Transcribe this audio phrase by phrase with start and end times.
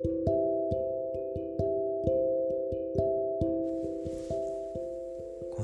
[0.00, 0.06] こ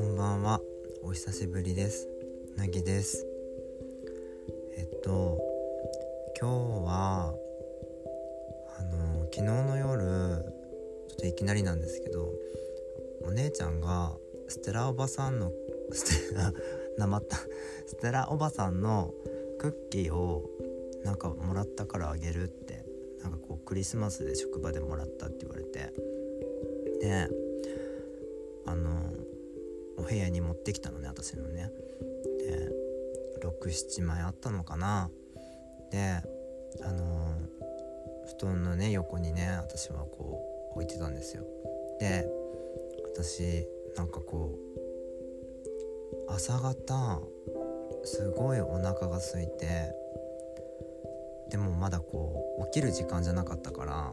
[0.01, 0.61] んばんは。
[1.05, 2.09] お久しぶりです。
[2.57, 3.25] なぎです。
[4.77, 5.39] えっと
[6.41, 7.33] 今日は
[8.77, 10.03] あの昨日の夜
[11.11, 12.33] ちょっといきなりなんですけど
[13.23, 14.17] お姉ちゃんが
[14.49, 15.53] ステラおばさんの
[15.93, 16.53] ステラ
[16.99, 17.37] なまった。
[17.87, 19.15] ステラおばさんの
[19.59, 20.51] クッキーを
[21.05, 22.64] なんかもらったからあげるって
[23.25, 25.93] なんかこうクリスマスで職場でもらったって言われて。
[27.01, 27.29] で
[28.67, 29.13] あの
[29.99, 31.71] お部屋に持ってきたのね私のね。
[32.39, 32.71] で
[33.47, 35.11] 67枚あったのかな。
[35.91, 36.23] で
[36.83, 37.35] あの
[38.39, 41.45] 布団のね横にね私はこう置いてたんですよ。
[41.99, 42.29] で
[43.15, 43.67] 私
[43.97, 44.55] なんかこ
[46.29, 47.21] う朝方
[48.05, 49.95] すごいお腹が空いて
[51.55, 54.13] でもまだこう起きる時間じゃなかったから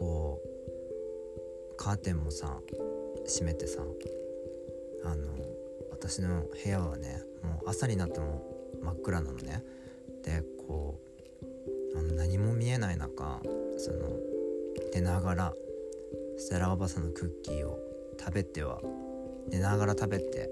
[0.00, 0.40] こ
[1.72, 2.58] うカーテンもさ
[3.24, 3.82] 閉めてさ
[5.04, 5.28] あの
[5.92, 8.42] 私の部屋はねもう朝になっても
[8.82, 9.62] 真っ暗なのね。
[10.24, 10.98] でこ
[11.94, 13.40] うあの何も見えない中
[13.78, 14.08] その
[14.92, 15.54] 寝ながら
[16.36, 17.78] ステラおばさんのクッキーを
[18.18, 18.80] 食べては
[19.50, 20.50] 寝ながら食べて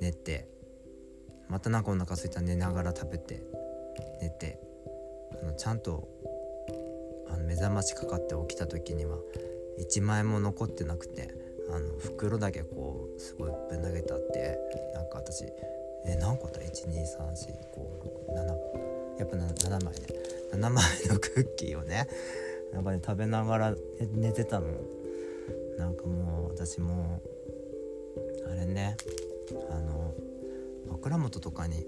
[0.00, 0.48] 寝て
[1.50, 3.42] またなんかお腹空いたら寝ながら食べて
[4.20, 4.58] 寝て
[5.42, 6.08] あのちゃんと
[7.28, 9.18] あの目覚ましかかって起きた時には
[9.78, 11.28] 1枚も残ってなくて
[11.70, 14.58] あの袋だけこうすごいぶん投げてあって
[14.94, 15.44] なんか私
[16.06, 20.00] え何個だ？1234567やっぱ 7, 7枚ね。
[20.52, 22.08] 7枚のクッキーをね
[22.72, 24.68] なんかね食べながら寝てたの。
[25.76, 27.20] なんかもう私も
[28.50, 28.96] あれね
[29.70, 30.14] あの
[30.90, 31.86] 枕元とかに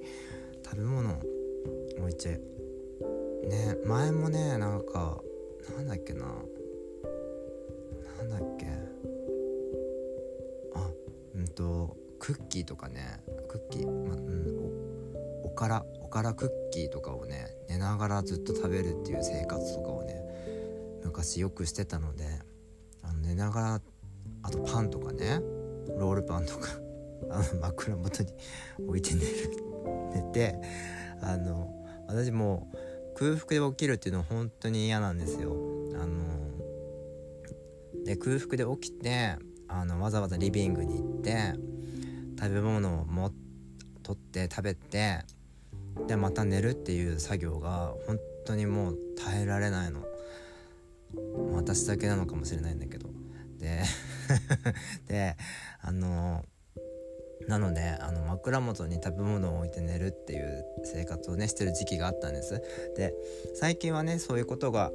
[0.64, 1.18] 食べ物
[1.98, 2.40] 置いて
[3.48, 5.20] ね前もねなんか
[5.76, 6.26] なんだっけな。
[6.26, 8.66] なんだっけ。
[10.74, 10.90] あ
[11.34, 13.22] うんとクッキーとかね。
[13.48, 14.46] クッキー、まうん
[15.44, 20.20] お、おからおからクッキーとかをね寝ながらずっと食べるっていう生活とかをね
[21.04, 22.24] 昔よくしてたので
[23.02, 23.80] あの寝ながら
[24.42, 25.40] あとパンとかね。
[25.98, 26.68] ロールパンとか。
[27.30, 28.32] あの枕元に
[28.88, 29.26] 置いて寝る
[30.14, 30.56] 寝て
[31.22, 31.74] あの
[32.06, 35.54] 私もう空腹で起きるっていうのは本当に嫌なんですよ。
[35.94, 36.40] あの
[38.04, 39.36] で空腹で起きて
[39.68, 41.52] あのわざわざリビングに行って
[42.38, 43.30] 食べ物をも
[44.02, 45.18] 取って食べて
[46.06, 50.04] でまた寝るっていう作業が本当にもう耐えられないの
[51.52, 53.10] 私だけなのかもしれないんだけど
[53.58, 53.82] で
[55.06, 55.36] で
[55.82, 56.44] あの
[57.48, 62.62] なのであの枕元に食べ物を置いて寝るっていう生活をねしてる時期があったんです。
[62.96, 63.14] で
[63.54, 64.92] 最近はねそういうことが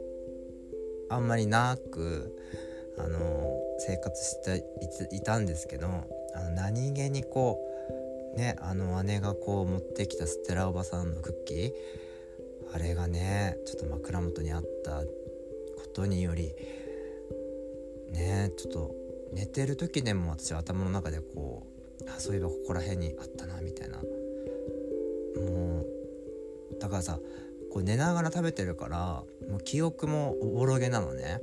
[1.09, 2.35] あんまりなく
[2.97, 4.63] あの生活して
[5.11, 5.88] いたんですけど
[6.34, 7.59] あの何気にこ
[8.35, 11.72] うねあの姉がこう持ってきたステラおばさんのクッキー
[12.73, 15.07] あれがねちょっと枕元にあったこ
[15.94, 16.53] とにより
[18.11, 18.95] ねちょっと
[19.34, 21.75] 寝てる時でも私は頭の中でこう
[22.07, 23.97] あそういえばここら辺にあったなみたいな。
[23.97, 27.19] もうだからさ
[27.72, 31.41] こう寝ながら食べてるからもう記憶もおぼろげなのね。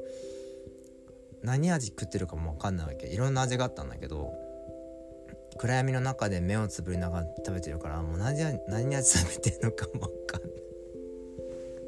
[1.42, 3.08] 何味食ってるかも分かんないわけ。
[3.08, 4.32] いろんな味があったんだけど
[5.58, 10.52] 暗闇の中で目をつぶりながら食べてるからもう何味何味食べてるのかも分かんない。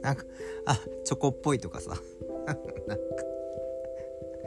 [0.02, 0.24] なんか
[0.66, 1.92] あチョコっぽいとかさ。
[2.46, 3.04] なんか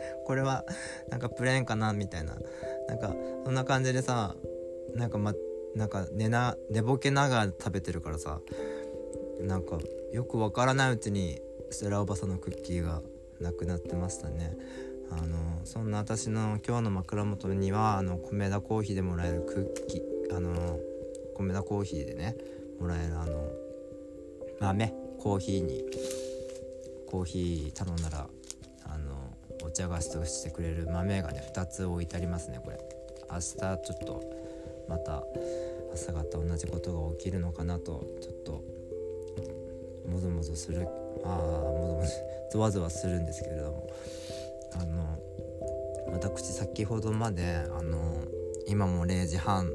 [0.26, 0.66] これは
[1.10, 2.38] なんかプレーンかなみたいな。
[2.88, 3.14] なんか
[3.44, 4.36] そんな感じでさ
[4.96, 5.34] なんかま
[5.76, 8.40] なんか寝な寝ぼけながら食べてるからさ
[9.42, 9.78] なんか
[10.12, 13.02] よくわからないうちにステラおばさんのクッキーが
[13.40, 14.58] なくなってましたね。
[15.10, 20.80] あのそんな私の今日の枕元にはあの米田コーヒーでもらえるクッキーあの
[21.36, 22.36] 米田コーヒーでね
[22.80, 23.50] もらえるあの
[24.60, 25.86] 豆コーヒーに
[27.08, 28.28] コーヒー頼んだら
[29.64, 32.80] お茶菓子としてくれる豆がね2つ置いてありますねこれ。
[33.30, 34.24] 明日ちょっと
[34.88, 35.24] また
[35.94, 38.64] 朝方同じことが起きるのかなとちょっと
[40.08, 40.88] もぞもぞする。
[41.24, 42.10] ああもぞもぞ
[42.52, 43.90] ゾワゾワするんですけれども。
[44.74, 45.18] あの
[46.12, 48.24] 私先ほどまであの
[48.68, 49.70] 今も0時半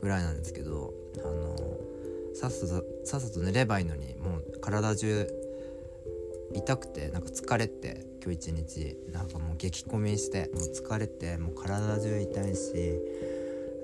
[0.00, 1.56] ぐらいなんですけどあの
[2.34, 5.26] さっさとさっさと寝ればいいのにもう体中
[6.52, 12.98] 痛くてなんか疲れて今日一日なんかもう激込みしてもう疲れてもう体中痛いし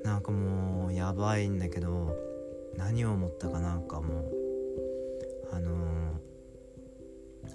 [0.03, 2.17] なんかもうやばいんだけど
[2.75, 4.33] 何を思ったかなんかもう
[5.53, 6.19] あの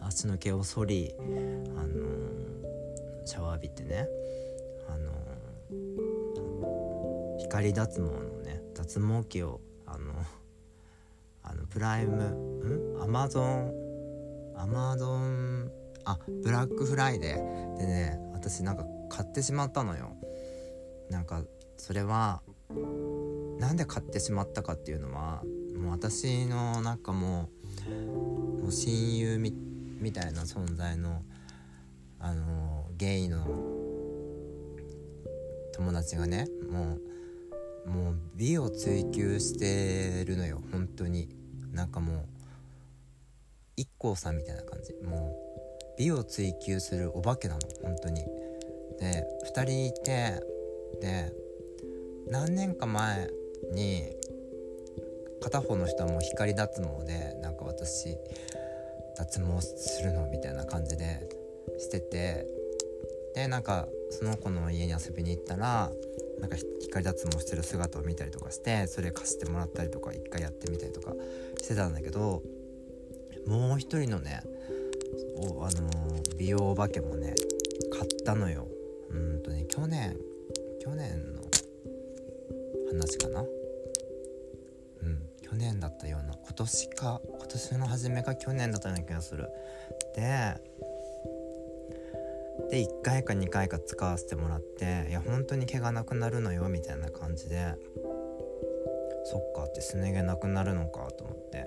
[0.02, 1.22] 足の毛を剃りあ
[1.88, 2.06] の
[3.26, 4.08] シャワー浴びてね
[4.88, 5.10] あの
[7.40, 8.12] 光脱毛の
[8.44, 10.14] ね脱毛器をあの
[11.42, 13.02] あのプライムん？
[13.02, 13.74] アマゾン
[14.56, 15.72] アマゾン
[16.06, 17.78] あブラックフライデー。
[17.78, 20.16] でね私なんか買ってしまったのよ。
[21.10, 21.44] なんか
[21.78, 22.42] それは
[23.60, 25.44] なんで買ってしまったかっていうのは
[25.78, 27.50] もう私のなんかも
[27.88, 27.90] う
[28.64, 29.54] もう親友み
[30.00, 31.22] みたいな存在の
[32.20, 33.46] あのゲイの
[35.74, 36.98] 友達がねも
[37.86, 40.62] うもう美を追求してるのよ。
[40.72, 41.30] 本当に。
[41.72, 44.94] なんかもう IKKO さんみたいな感じ。
[45.06, 45.45] もう
[45.98, 48.26] 美を追求するお化けなの本当に。
[49.00, 50.42] で2人いて
[51.02, 51.34] で
[52.28, 53.30] 何年か前
[53.74, 54.04] に
[55.42, 58.18] 片方の人はもう光脱毛でなんか私
[59.18, 61.28] 脱毛するのみたいな感じで
[61.78, 62.48] してて
[63.36, 65.92] でなんかその子の家に遊びに行ったら
[66.40, 71.14] なんか光脱毛してる姿を見たりとかしてそれ貸してもらったりとか一回やってみたりとか
[71.62, 72.42] してたんだけど
[73.46, 74.42] もう一人のね
[75.38, 77.36] おあのー、美容お化けもね
[77.92, 78.68] 買ったのよ。
[79.10, 80.18] うんとね去年
[80.82, 81.42] 去年の
[82.90, 83.42] 話かな。
[83.42, 83.50] うん
[85.42, 86.36] 去年だったような。
[86.44, 89.50] 今年か今年の初めか去年だったような気がする。
[90.16, 90.56] で
[92.70, 97.76] で1回か2回か使わせてもらっていや本当に毛がなくなるのよみたいな感じで。
[99.28, 101.66] そっかってすね毛なくなるのかと思って。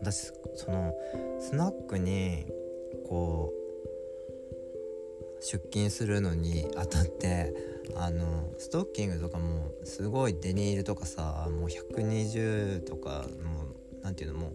[0.00, 0.94] 私その
[1.40, 2.46] スナックに
[3.08, 3.58] こう
[5.40, 7.54] 出勤するのにあたって
[7.96, 13.66] あのストッキングとかもすごいデニールとかさもう120とかもう
[14.02, 14.52] 何ていうのも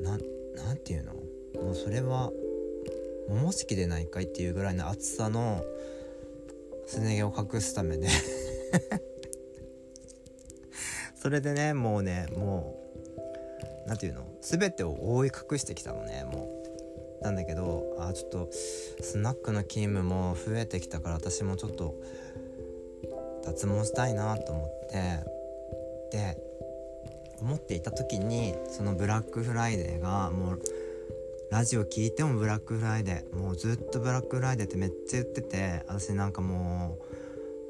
[0.00, 0.18] うな
[0.64, 2.30] なんていうのもうそれは
[3.28, 5.64] 桃式でないかいっていうぐらいの厚さの
[6.86, 8.08] すね毛を隠すためで
[11.16, 12.78] それでねもうねも
[13.16, 16.53] う何て言うの全てを覆い隠してきたのねもう。
[17.24, 21.94] なんだけどあちょっとスナックの勤務も増えてきたから私もちょっと
[23.44, 24.86] 脱毛したいなと思っ
[26.10, 26.38] てで
[27.40, 30.62] 思っていた時にそのブラックフライデーがもう
[31.50, 36.98] ラジオ聞いてもブラックフライデーもうずっとブラックフライデーってめっちゃ言ってて私なんかも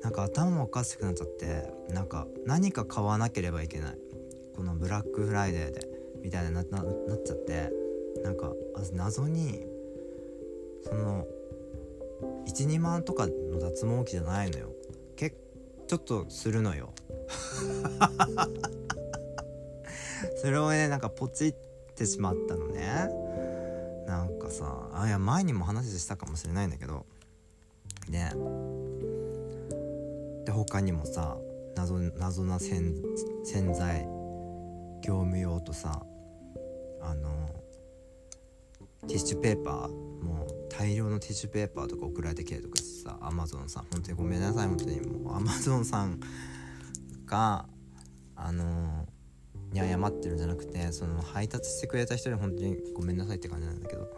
[0.01, 3.99] うなんか頭もおかしくなっちゃってなんか何か買わなければいけない。
[4.57, 5.89] このブラックフライデーで
[6.23, 7.84] みたいななななっちゃって。
[8.23, 8.53] なんか
[8.93, 9.67] 謎に
[10.83, 11.27] その
[12.47, 14.71] 12万とかの脱毛器じゃないのよ。
[15.17, 15.37] 結
[15.87, 16.93] ちょっとするのよ。
[20.37, 21.55] それをねなんかポチっ
[21.95, 23.11] てしまったのね。
[24.07, 27.07] なんかさあいや前にも話したかもしれないんだけど。
[28.09, 28.33] ね
[30.45, 31.39] で他にもさ
[31.75, 32.95] 謎謎な洗
[33.45, 34.03] 洗剤
[35.01, 36.05] 業務用とさ
[37.01, 37.49] あの
[39.07, 39.89] ティッシュペーパー
[40.25, 44.67] もう大量のティッシュペーパーとか送られてきたりとかしてさアマゾンさん本当にごめんなさい。
[44.67, 46.21] 本当にもうアマゾンさん
[47.27, 47.69] が
[48.37, 49.07] あの
[49.73, 54.09] に謝ってるんじゃなくてその配達してくれた人に本当にごめんなさいって感じなんだけど。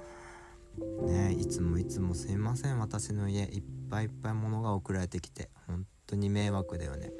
[1.07, 2.79] ねいつもいつもすいません。
[2.79, 7.13] 私の家いっぱいいっぱい物が送られてきて本当に迷惑だよね。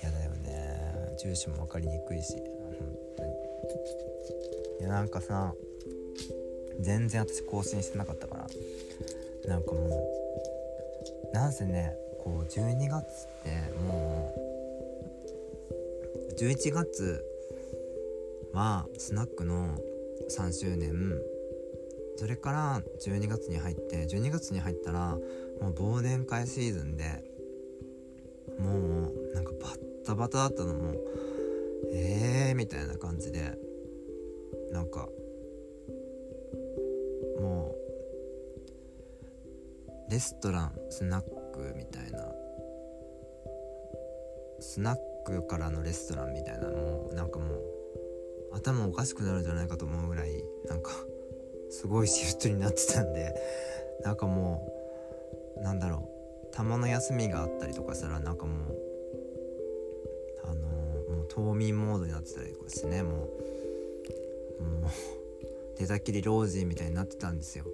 [0.00, 1.14] 嫌だよね。
[1.18, 2.32] 住所も分かりにくいし
[2.78, 3.32] 本当に。
[4.80, 5.54] いやなんかさ
[6.80, 8.46] 全然私更新してなかったから。
[9.46, 10.08] なんかも
[11.32, 13.50] うなんせねこう12月って
[13.82, 14.34] も
[16.30, 17.24] う11月
[18.52, 19.78] はスナックの
[20.30, 20.92] 3周年。
[22.16, 25.18] それから12月に入って12月に入ったら
[25.60, 27.24] もう忘年会シーズンで
[28.58, 30.94] もうなんかバッタバタだったのも
[31.92, 33.58] えーみたいな感じで
[34.70, 35.08] なんか
[40.08, 42.28] レストランスナックみたいな
[44.60, 47.62] スナックからのレストランみたいなもうなんかもう
[48.52, 50.90] 頭おかしくなるんじゃないかと思うぐらいなんか
[51.70, 53.34] すごいシフトになってたんで
[54.04, 54.72] なんかも
[55.56, 56.08] うなんだろ
[56.50, 58.76] うたまの休みがあったりとかしたらなんかもう
[60.44, 63.28] あのー、もう冬眠モードになってたりとかしてねも
[64.60, 64.90] うもう
[65.80, 67.64] 寝たきり老人みたいになってたんですよ。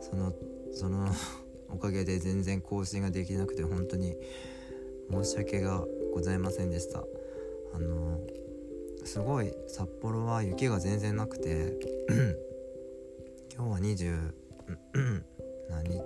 [0.00, 0.32] その
[0.72, 1.06] その
[1.70, 4.16] おかげで全然更新ができなくて本当に
[5.10, 7.04] 申し訳がございませんでした。
[7.74, 8.20] あの、
[9.04, 11.78] すごい札幌は雪が全然なくて
[13.54, 14.32] 今日は20
[15.70, 16.02] 何日？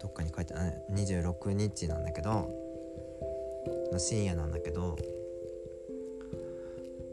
[0.00, 2.48] どっかに書いてない26日なんだけど
[3.98, 4.96] 深夜なんだけど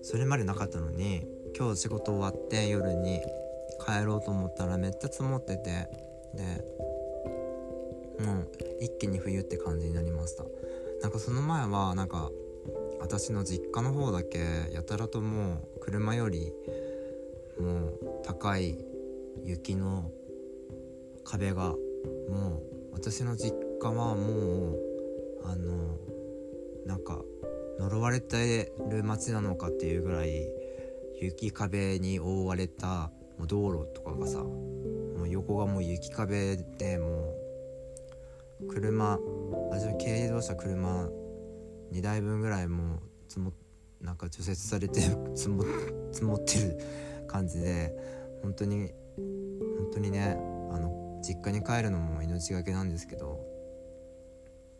[0.03, 1.27] それまでなかったのに
[1.57, 3.19] 今日仕事終わって夜に
[3.85, 5.89] 帰ろうと思ったらめっちゃ積もってて
[6.33, 6.63] で
[8.19, 8.49] もう
[8.81, 10.45] 一気に冬って感じになりました。
[11.01, 12.31] なんかその前はなんか
[12.99, 14.39] 私の実家の方だけ？
[14.73, 16.51] やたらともう車より
[17.59, 18.83] もう高い
[19.43, 20.11] 雪の
[21.23, 21.75] 壁が
[22.29, 24.79] もう私の実家はもう
[25.45, 25.97] あの
[26.85, 27.21] なんか
[27.79, 30.49] 呪われてる街なのかっていうぐらい
[31.21, 37.46] 雪壁に覆われたもう道路とかがさもう横がもう雪壁でもう
[38.69, 39.17] 車あ
[39.99, 41.09] 軽自動車車
[41.91, 43.53] 2台分ぐらいもう積も
[44.01, 45.01] なんか除雪されて
[45.35, 45.63] 積も
[46.11, 46.77] 積もってる
[47.27, 47.95] 感じで
[48.41, 48.91] 本当に
[49.77, 50.37] 本当にね
[50.71, 53.39] あの実家に帰るのも命がけなんですけど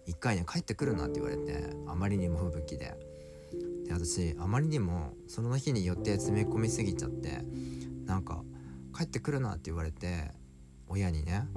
[0.05, 2.95] 一回ね帰ってくるなって言われてあまりにも吹雪で。
[3.85, 7.41] で私あまりにもその日に予定詰め込みすぎちゃって
[8.05, 8.43] なんか
[8.93, 10.31] 帰ってくるなって言われて
[10.89, 11.47] 親にね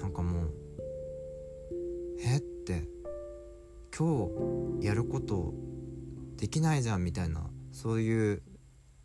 [0.00, 0.54] なんかもう
[2.60, 2.84] って
[3.96, 4.28] 今
[4.80, 5.54] 日やること
[6.36, 8.42] できないじゃんみたいなそういう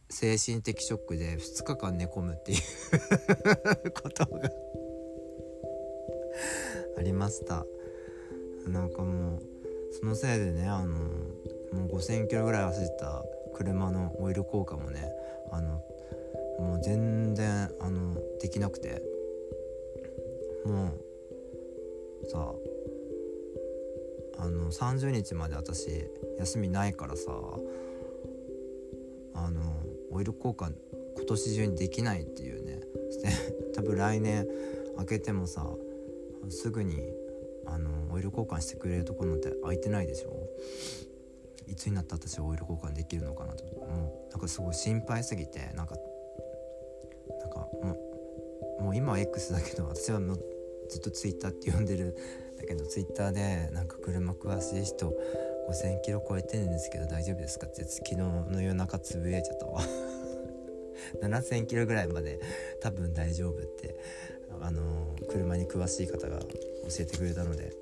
[0.09, 4.49] 精神的ショックで2日間寝込むっていう ことが
[6.97, 7.65] ありました。
[8.67, 9.39] なんかもう
[9.91, 10.93] そのせいでねあの
[11.71, 15.11] もう5,000キロぐらい走った車のオイル交換もね
[15.51, 15.83] あの
[16.59, 19.01] もう全然あのできなくて。
[20.65, 20.85] も
[22.23, 22.51] うさ
[24.37, 25.87] あの30日まで私
[26.39, 27.31] 休みないからさ
[29.33, 29.61] あの
[30.11, 30.73] オイル交換
[31.15, 32.81] 今年中にできないっていうね。
[33.73, 34.47] 多分来年
[34.97, 35.75] 開けてもさ
[36.49, 37.13] すぐに
[37.65, 40.31] あのオイル交換してくれるところなんて空いてないでしょ。
[41.67, 43.65] いつになった私オイル交換できるのかなと。
[43.65, 45.95] もうなんかすごい心配すぎてなんか
[47.39, 47.97] なんかも
[48.79, 50.39] うもう今は X だけど私はもう
[50.89, 52.15] ずっと Twitter って呼んでる
[52.57, 55.13] だけど Twitter でなんか車詳しい人
[55.69, 59.81] 5,000キロ超えてるんですけど大丈夫ですかって昨日の夜中つぶやいちゃったわ。
[61.21, 62.39] 7,000キロぐらいまで
[62.81, 63.95] 多分大丈夫って
[64.61, 66.47] あの車に詳しい方が教
[66.99, 67.73] えてくれたので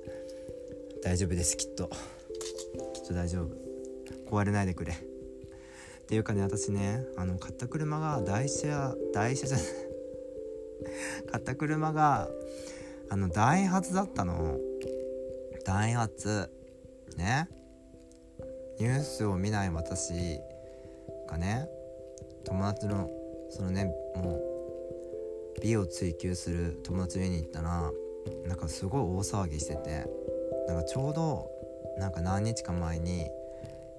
[1.02, 1.88] 大丈夫ですきっと。
[2.94, 3.50] きっと大丈夫。
[4.30, 4.92] 壊れないでくれ。
[4.92, 9.66] っていうかね私ねあの買った車が台車台車じゃない。
[11.30, 12.30] 買った車が
[13.10, 14.58] あのダイハツだったの。
[15.64, 16.50] ダイハツ。
[17.16, 17.48] ね。
[18.78, 20.40] ニュースを見ない私
[21.28, 21.68] がね
[22.44, 23.08] 友達の
[23.50, 23.84] そのね
[24.16, 27.92] もう美を追求する友達の家に行ったら
[28.46, 30.06] なんかすごい大騒ぎしてて
[30.66, 31.50] なんかちょうど
[31.98, 33.30] なんか何日か前に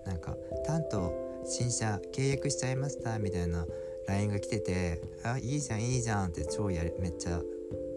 [0.05, 0.35] なんか
[0.65, 1.13] 「担当
[1.45, 3.65] 新車契約しちゃいました」みたいな
[4.07, 7.41] LINE が来てて「あいいじゃんいいじゃん」って超やめっちゃ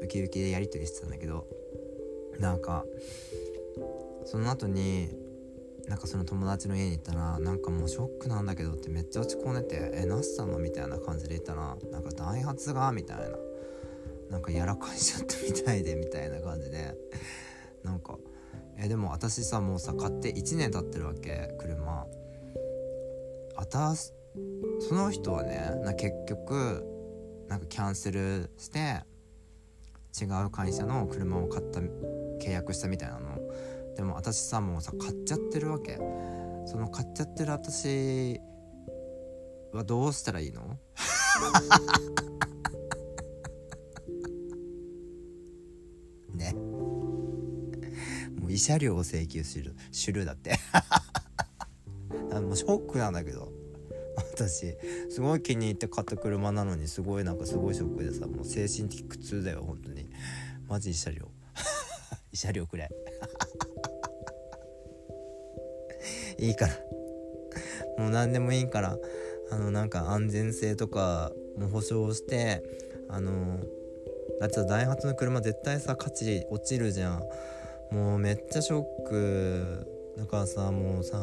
[0.03, 1.47] ウキウキでやり取りしてたんだけど
[2.39, 2.85] なんか
[4.25, 5.09] その後に
[5.89, 13.39] なんかその友達の家に行ったらなんかもうショックなんだけどってめっちゃ落ち込んでて「えなしたの?」みたいな感じで言ったら「なんかダイハツが」みたいな
[14.31, 16.95] なんかやらかしちゃったみたいでみたいな感じで
[17.83, 18.19] なんか
[18.77, 22.07] えでも私さもうさ買って1年経ってるわけ車
[23.57, 24.13] あたそ
[24.95, 26.85] の人はねな結局
[27.49, 29.03] なんかキャンセルして
[30.21, 33.39] 違う会社の車を買った契約したみたいなの。
[33.97, 35.99] でも私さもうさ買っちゃってるわけ。
[36.67, 38.41] その買っちゃってる私
[39.73, 40.79] はどうしたらいいの？
[46.35, 46.53] ね。
[46.53, 50.57] もう慰謝料を請求するシュルだって。
[52.41, 53.53] もうショックなんだけど
[54.39, 54.77] 私
[55.11, 60.09] すごい気に入って買った車なのにすごいなんかすごいショックでさもう精神的苦痛だよ本当に。
[60.69, 61.29] マジ慰謝料。
[62.33, 62.89] 慰謝料くれ。
[66.39, 66.75] いいから。
[67.99, 68.97] もう何でもいいから。
[69.51, 72.63] あのなんか安全性とかも保証して
[73.09, 73.65] あの
[74.41, 77.23] だってダイハツの車絶対さ価値落ちるじゃん。
[77.91, 79.98] もうめっちゃショック。
[80.19, 81.17] だかさもうさ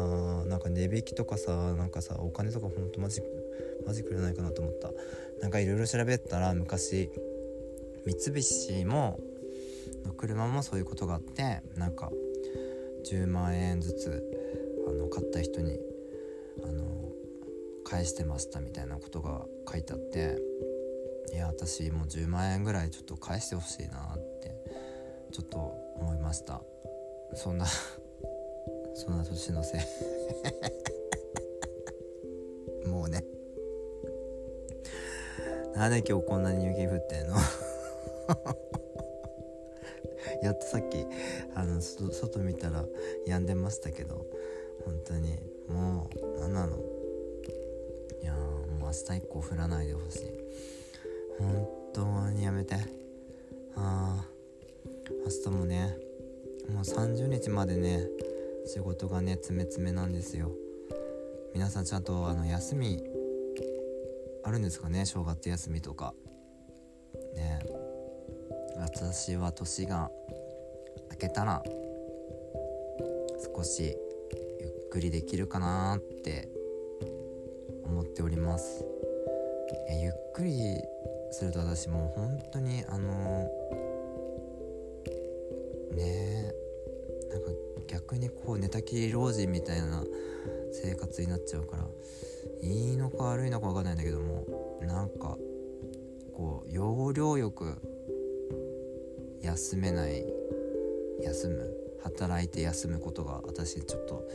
[0.47, 3.21] なんか値引きとかさなんかさお金とかほんとマジ
[3.85, 4.89] マジくれないかなと思った。
[5.41, 7.11] なんかいろいろ調べたら昔
[8.05, 9.19] 三菱も
[10.17, 12.09] 車もそういうことがあってなんか
[13.05, 14.23] 10万円ずつ
[14.87, 15.77] あの買った人に
[16.63, 17.11] あの
[17.83, 20.37] 返してましたみたいなことが書いてあって
[21.33, 24.55] いや私もう10万円ぐらいちょっと返してほしいなって
[25.33, 25.57] ちょっと
[25.97, 26.61] 思いました。
[27.33, 27.65] そんな
[28.95, 29.81] そんな年のせい。
[32.87, 33.23] もうね。
[35.75, 37.35] なんで今日こんなに雪降ってんの？
[40.41, 41.05] やっとさっき
[41.53, 42.85] あの外見たら
[43.27, 44.25] 止んでましたけど
[44.85, 45.37] 本当に。
[45.67, 46.77] もう何なの？
[48.21, 50.31] いやもう明日以降降らないでほしい。
[51.37, 52.75] 本当にやめて。
[53.75, 54.29] ああ
[55.25, 55.97] 明日もね
[56.69, 58.07] もう30日までね
[58.65, 60.51] 仕事がね詰め詰めなんですよ。
[61.53, 63.01] 皆さんちゃんとあの休み
[64.43, 65.05] あるんですかね？
[65.05, 66.13] 正月休みとか。
[67.35, 67.59] ね。
[68.77, 70.11] 私は年が
[71.11, 71.63] 明けたら
[73.55, 73.97] 少し
[74.59, 76.49] ゆっくりできるかなって
[77.85, 78.83] 思っております。
[80.01, 80.81] ゆっくり
[81.31, 83.49] すると私もう本当にあのね
[88.45, 90.03] 逆にこう寝たきり老人みたいな
[90.71, 91.85] 生活になっちゃうから
[92.61, 94.45] いいのか悪いのか分かんないんだけども
[94.81, 95.37] なんか
[96.33, 97.81] こう要領よく
[99.41, 100.23] 休めない
[101.21, 101.73] 休む
[102.03, 104.27] 働いて休むことが私ちょっと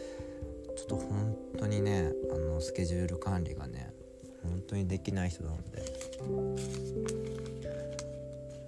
[0.76, 3.93] ちょっと本当にねあのスケジュール管理がね
[4.43, 5.83] 本当にできない人なので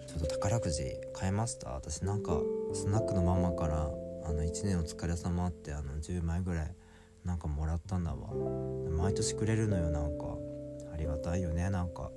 [0.07, 0.85] ちょっと宝くじ
[1.15, 2.39] 買えました私なんか
[2.75, 3.91] スナックのママから
[4.25, 6.75] あの1年お疲れ様ってあの10枚ぐらい
[7.25, 8.33] なんかもらったんだわ。
[8.91, 10.37] 毎年くれるのよなんか。
[10.93, 12.11] ありがたいよねなんか。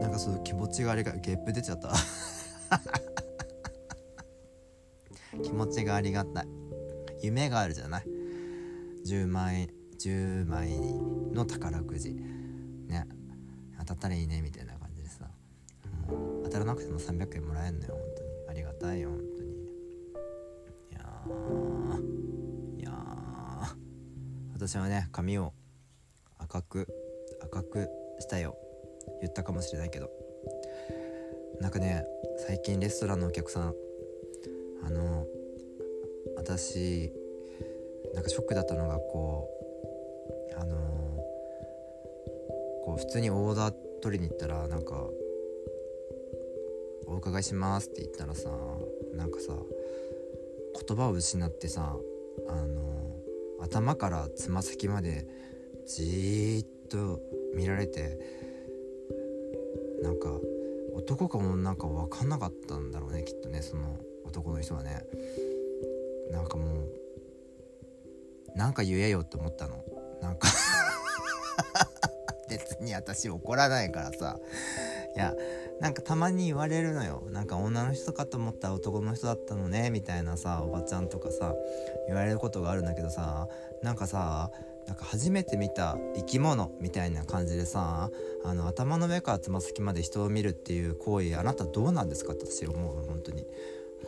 [0.00, 1.92] なんかそういう気持ちがあれがゲップ出ちゃった。
[5.42, 6.48] 気持ちがありがたい。
[7.22, 8.06] 夢があるじゃない。
[9.06, 9.68] 10枚
[9.98, 10.70] 10枚
[11.32, 12.14] の宝くじ。
[12.14, 13.06] ね。
[13.78, 15.30] 当たったらいいねみたいな感じでさ。
[16.44, 18.30] 当たらなくても300円もらえんのよ本当に。
[18.48, 19.31] ありがたいよ本当に。
[22.78, 22.90] いや
[24.54, 25.52] 私はね髪を
[26.38, 26.88] 赤く
[27.42, 28.56] 赤くしたよ。
[29.20, 30.10] 言ったかもしれないけど。
[31.60, 32.04] なんかね
[32.38, 33.74] 最近レストランのお客さん
[34.84, 35.26] あの
[36.36, 37.12] 私
[38.14, 39.48] なんかショックだったのがこ
[40.56, 40.76] うあの
[42.84, 45.08] こう普通にオーダー取りに行ったらなんか
[47.06, 48.50] 「お伺いします」って言ったらさ
[49.14, 49.52] なんかさ
[50.86, 51.96] 言葉を失ってさ
[52.48, 53.16] あの
[53.60, 55.26] 頭からつま先まで
[55.86, 57.20] じーっと
[57.54, 58.18] 見られて
[60.02, 60.28] なんか
[60.94, 63.98] 男か女か分かんなかったんだろうねきっとねその
[64.32, 65.04] 男の人はね。
[66.30, 66.88] なんかもう
[68.56, 69.84] なんか言えよって思ったの。
[70.22, 70.48] なんか
[72.48, 74.38] 別に私怒らないからさ。
[75.14, 75.34] いや
[75.80, 77.22] なんかたまに言われるのよ。
[77.30, 81.54] なんか女の人かと思ったら男の人だったのねみたいなさおばちゃんとかさ
[82.06, 83.48] 言われることがあるんだけどさ
[83.82, 84.50] なんかさ
[84.86, 88.10] なんか初めて見た生き物みたいな感じでさ
[88.44, 92.32] あの頭の上からつま先まで人を見るっていう行為あなたどうなんですか？
[92.32, 93.46] って私思う本当に。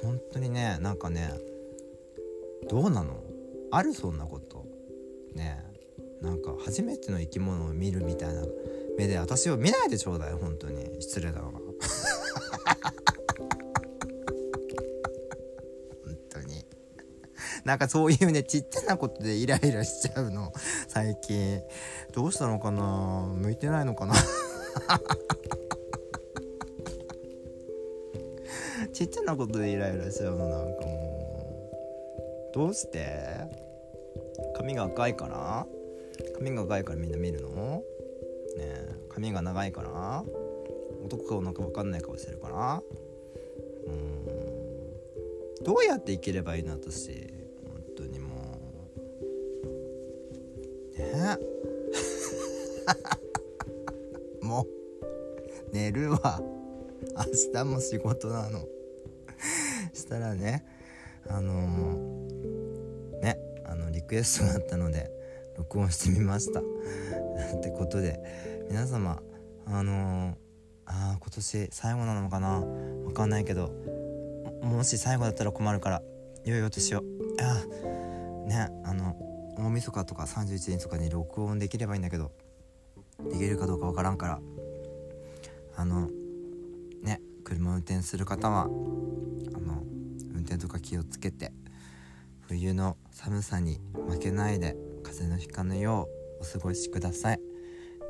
[0.02, 1.30] 本当にねなんかね
[2.68, 3.22] どうなの？
[3.70, 4.64] あるそんなこと。
[5.34, 5.62] ね
[6.22, 8.42] なんか初めての生き物を見るみたいな
[8.96, 11.00] 目で私を見ないでちょうだい本当に。
[11.00, 11.50] 失礼だわ。
[11.50, 11.62] 本
[16.30, 16.64] 当に。
[17.64, 20.52] なんかそういうねちっちゃなことでイライラしちゃうの。
[20.88, 21.60] 最近。
[22.12, 23.26] どうしたのかな？
[23.34, 24.14] 向いてないのかな？
[28.92, 31.70] ちっちゃなことでイライラしちゃうのなんかも
[32.52, 32.54] う。
[32.54, 33.08] どうして？
[34.56, 35.66] 髪が赤いから？
[36.36, 37.82] 髪が赤いからみんな見るの？
[38.56, 38.96] ね。
[39.08, 40.24] 髪が長いから
[41.04, 42.82] 男か女か分かんない顔してるから
[43.86, 44.26] うん。
[45.64, 46.72] どうやって生きればいいの？
[46.72, 47.10] 私。
[47.66, 48.58] 本当にも
[50.96, 50.98] う。
[50.98, 51.38] ね？
[54.42, 54.66] もう。
[55.72, 56.40] 寝るわ。
[57.16, 58.66] 明日も仕事なの。
[59.92, 60.64] したらね
[61.28, 63.38] あのー、ね？
[63.64, 65.10] あのリクエストがあったので
[65.56, 66.60] 録音してみました。
[67.54, 69.20] ってことで皆様
[69.66, 70.34] あのー、
[70.86, 72.60] あ今年最後なのかな？
[72.60, 73.72] わかんないけど
[74.62, 76.02] もし最後だったら困るから
[76.44, 77.02] 良いお年を
[77.40, 77.64] あ
[78.46, 79.16] ねあの
[79.56, 82.32] 大晦日とか31日とかに録音できればいいんだけど
[83.30, 84.40] できるかどうかわからんから。
[85.76, 86.08] あの
[87.02, 89.82] ね車運転する方はあの
[90.32, 91.52] 運転とか気をつけて
[92.42, 97.40] 冬の寒さに負けないで風邪のひかぬようお過ごしください。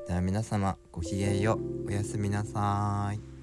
[0.08, 1.86] では皆様ごきげんよう。
[1.86, 3.33] おやすみなさい。